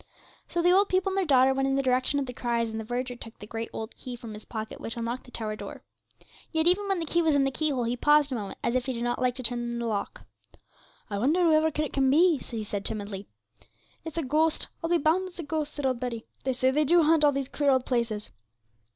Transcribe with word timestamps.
So 0.47 0.63
the 0.63 0.71
old 0.71 0.89
people 0.89 1.11
and 1.11 1.17
their 1.19 1.25
daughter 1.25 1.53
went 1.53 1.67
in 1.67 1.75
the 1.75 1.83
direction 1.83 2.19
of 2.19 2.25
the 2.25 2.33
cries, 2.33 2.71
and 2.71 2.79
the 2.79 2.83
verger 2.83 3.15
took 3.15 3.37
the 3.37 3.45
great 3.45 3.69
old 3.71 3.95
key 3.95 4.15
from 4.15 4.33
his 4.33 4.45
pocket 4.45 4.81
which 4.81 4.97
unlocked 4.97 5.25
the 5.25 5.29
tower 5.29 5.55
door. 5.55 5.83
Yet 6.51 6.65
even 6.65 6.87
when 6.87 6.97
the 6.99 7.05
key 7.05 7.21
was 7.21 7.35
in 7.35 7.43
the 7.43 7.51
key 7.51 7.69
hole 7.69 7.83
he 7.83 7.95
paused 7.95 8.31
a 8.31 8.33
moment, 8.35 8.57
as 8.63 8.73
if 8.73 8.87
he 8.87 8.93
did 8.93 9.03
not 9.03 9.21
like 9.21 9.35
to 9.35 9.43
turn 9.43 9.59
it 9.59 9.61
in 9.61 9.77
the 9.77 9.85
lock. 9.85 10.21
'I 11.11 11.19
wonder 11.19 11.43
whoever 11.43 11.67
it 11.67 11.93
can 11.93 12.09
be,' 12.09 12.37
he 12.37 12.63
said 12.63 12.83
timidly. 12.83 13.27
'It's 14.03 14.17
a 14.17 14.23
ghost; 14.23 14.69
I'll 14.83 14.89
be 14.89 14.97
bound 14.97 15.27
it's 15.27 15.37
a 15.37 15.43
ghost,' 15.43 15.75
said 15.75 15.85
old 15.85 15.99
Betty; 15.99 16.25
'they 16.45 16.53
say 16.53 16.71
they 16.71 16.83
do 16.83 17.03
haunt 17.03 17.23
all 17.23 17.31
these 17.31 17.47
queer 17.47 17.69
old 17.69 17.85
places.' 17.85 18.31